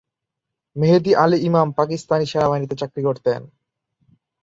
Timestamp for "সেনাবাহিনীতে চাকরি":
2.25-3.01